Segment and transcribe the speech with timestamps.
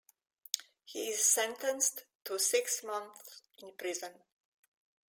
[0.83, 4.11] He is sentenced to six months in prison.